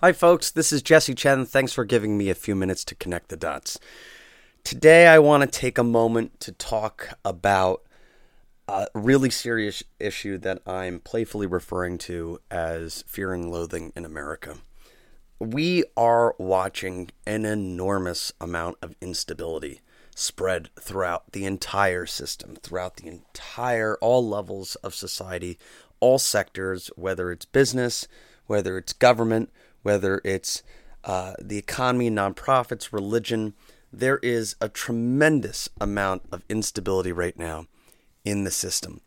[0.00, 0.52] Hi, folks.
[0.52, 1.44] This is Jesse Chen.
[1.44, 3.80] Thanks for giving me a few minutes to connect the dots.
[4.62, 7.82] Today, I want to take a moment to talk about
[8.68, 14.58] a really serious issue that I'm playfully referring to as fear and loathing in America.
[15.40, 19.80] We are watching an enormous amount of instability
[20.14, 25.58] spread throughout the entire system, throughout the entire, all levels of society,
[25.98, 28.06] all sectors, whether it's business,
[28.46, 29.50] whether it's government,
[29.82, 30.62] whether it's
[31.04, 33.54] uh, the economy, nonprofits, religion.
[33.92, 37.66] There is a tremendous amount of instability right now
[38.24, 39.00] in the system.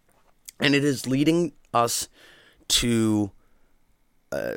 [0.60, 2.08] And it is leading us
[2.70, 3.32] to
[4.32, 4.56] uh,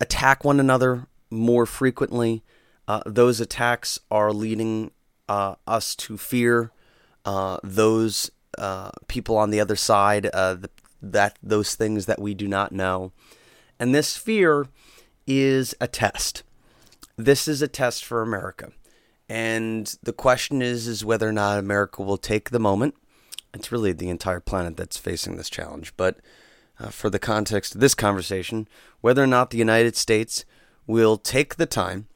[0.00, 2.42] attack one another more frequently.
[2.86, 4.90] Uh, those attacks are leading
[5.28, 6.72] uh, us to fear
[7.24, 12.46] uh, those uh, people on the other side, the, that those things that we do
[12.46, 13.12] not know.
[13.78, 14.66] And this fear
[15.26, 16.42] is a test.
[17.16, 18.72] This is a test for America.
[19.28, 22.94] And the question is is whether or not America will take the moment.
[23.54, 26.18] It's really the entire planet that's facing this challenge, but
[26.78, 28.66] uh, for the context of this conversation,
[29.00, 30.44] whether or not the United States
[30.86, 32.08] will take the time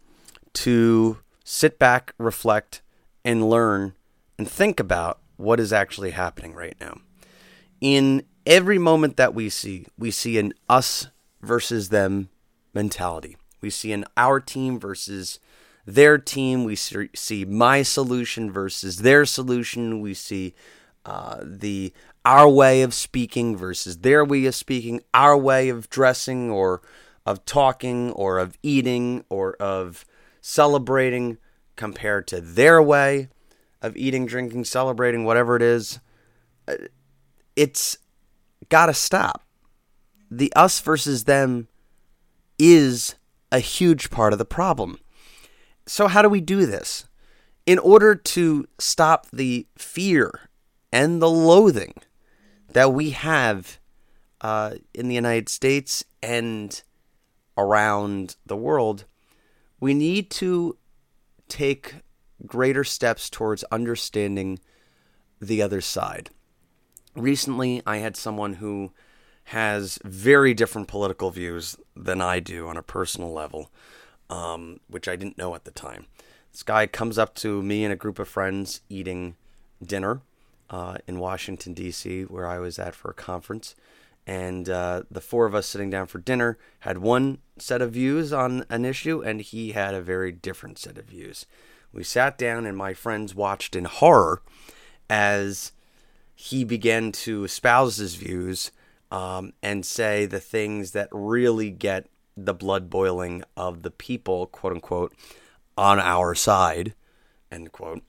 [0.54, 2.82] to sit back, reflect,
[3.24, 3.94] and learn
[4.38, 6.98] and think about what is actually happening right now.
[7.80, 11.08] In every moment that we see, we see an us
[11.42, 12.30] versus them
[12.76, 13.36] mentality.
[13.60, 15.40] We see an our team versus
[15.86, 16.62] their team.
[16.62, 20.00] We see my solution versus their solution.
[20.00, 20.54] We see
[21.04, 21.92] uh, the
[22.24, 26.82] our way of speaking versus their way of speaking, our way of dressing or
[27.24, 30.04] of talking or of eating or of
[30.40, 31.38] celebrating
[31.76, 33.28] compared to their way
[33.80, 36.00] of eating, drinking, celebrating, whatever it is.
[36.66, 36.74] Uh,
[37.54, 37.98] it's
[38.68, 39.42] got to stop.
[40.30, 41.68] The us versus them
[42.58, 43.14] is
[43.52, 44.98] a huge part of the problem.
[45.86, 47.06] So, how do we do this?
[47.64, 50.48] In order to stop the fear
[50.92, 51.94] and the loathing
[52.72, 53.78] that we have
[54.40, 56.82] uh, in the United States and
[57.56, 59.04] around the world,
[59.80, 60.76] we need to
[61.48, 61.96] take
[62.44, 64.58] greater steps towards understanding
[65.40, 66.30] the other side.
[67.14, 68.92] Recently, I had someone who
[69.50, 73.70] has very different political views than I do on a personal level,
[74.28, 76.06] um, which I didn't know at the time.
[76.50, 79.36] This guy comes up to me and a group of friends eating
[79.80, 80.22] dinner
[80.68, 83.76] uh, in Washington, D.C., where I was at for a conference.
[84.26, 88.32] And uh, the four of us sitting down for dinner had one set of views
[88.32, 91.46] on an issue, and he had a very different set of views.
[91.92, 94.42] We sat down, and my friends watched in horror
[95.08, 95.70] as
[96.34, 98.72] he began to espouse his views
[99.10, 104.72] um, and say the things that really get the blood boiling of the people, quote
[104.74, 105.14] unquote,
[105.76, 106.94] on our side,
[107.50, 108.02] end quote,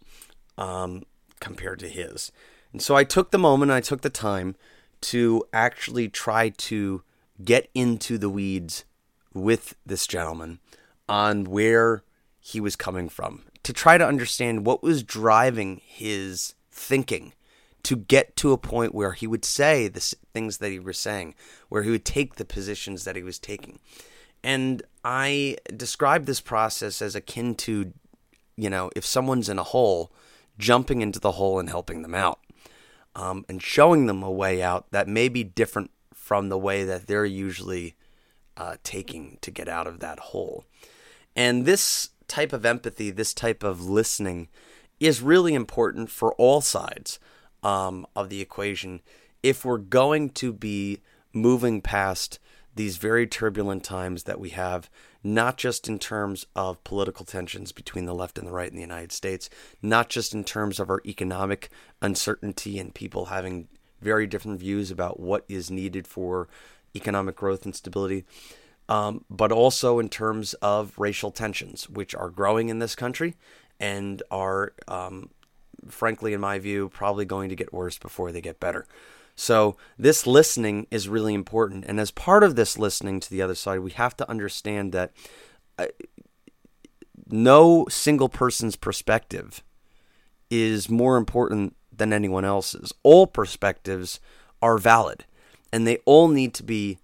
[0.57, 1.03] um,
[1.39, 2.31] compared to his.
[2.71, 4.55] And so I took the moment, I took the time
[5.01, 7.03] to actually try to
[7.43, 8.83] get into the weeds
[9.33, 10.59] with this gentleman
[11.07, 12.03] on where
[12.39, 17.33] he was coming from, to try to understand what was driving his thinking
[17.83, 21.35] to get to a point where he would say the things that he was saying,
[21.69, 23.79] where he would take the positions that he was taking.
[24.43, 27.93] And I describe this process as akin to,
[28.55, 30.11] you know, if someone's in a hole,
[30.57, 32.39] jumping into the hole and helping them out,
[33.15, 37.07] um, and showing them a way out that may be different from the way that
[37.07, 37.95] they're usually
[38.57, 40.65] uh, taking to get out of that hole.
[41.35, 44.49] And this type of empathy, this type of listening,
[44.99, 47.19] is really important for all sides
[47.63, 49.01] um, of the equation
[49.43, 50.99] if we're going to be
[51.33, 52.39] moving past
[52.75, 54.89] these very turbulent times that we have,
[55.23, 58.81] not just in terms of political tensions between the left and the right in the
[58.81, 59.49] United States,
[59.81, 61.69] not just in terms of our economic
[62.01, 63.67] uncertainty and people having
[63.99, 66.47] very different views about what is needed for
[66.95, 68.23] economic growth and stability,
[68.89, 73.35] um, but also in terms of racial tensions, which are growing in this country
[73.79, 75.29] and are um,
[75.91, 78.85] frankly, in my view, probably going to get worse before they get better.
[79.35, 81.85] So, this listening is really important.
[81.85, 85.11] And as part of this listening to the other side, we have to understand that
[85.77, 85.87] uh,
[87.29, 89.63] no single person's perspective
[90.49, 92.93] is more important than anyone else's.
[93.03, 94.19] All perspectives
[94.61, 95.25] are valid,
[95.71, 96.99] and they all need to be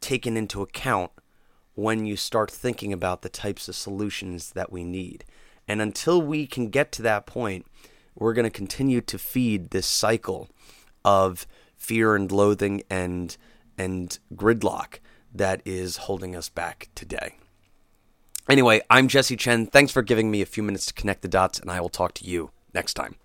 [0.00, 1.10] taken into account
[1.74, 5.24] when you start thinking about the types of solutions that we need.
[5.66, 7.66] And until we can get to that point,
[8.14, 10.48] we're going to continue to feed this cycle
[11.04, 13.36] of fear and loathing and
[13.78, 14.98] and gridlock
[15.34, 17.36] that is holding us back today.
[18.48, 19.66] Anyway, I'm Jesse Chen.
[19.66, 22.12] Thanks for giving me a few minutes to connect the dots, and I will talk
[22.14, 23.16] to you next time.